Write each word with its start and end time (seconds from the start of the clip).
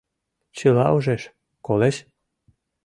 Чыла 0.57 0.85
ужеш, 0.95 1.23
колеш. 1.65 1.95